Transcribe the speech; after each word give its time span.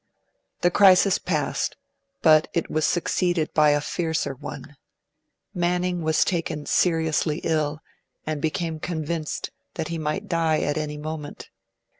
The 0.61 0.71
crisis 0.71 1.19
passed, 1.19 1.75
but 2.23 2.47
it 2.55 2.71
was 2.71 2.87
succeeded 2.87 3.53
by 3.53 3.69
a 3.69 3.79
fiercer 3.79 4.33
one. 4.33 4.75
Manning 5.53 6.01
was 6.01 6.25
taken 6.25 6.65
seriously 6.65 7.39
ill, 7.43 7.83
and 8.25 8.41
became 8.41 8.79
convinced 8.79 9.51
that 9.75 9.89
he 9.89 9.99
might 9.99 10.27
die 10.27 10.61
at 10.61 10.75
any 10.75 10.97
moment. 10.97 11.51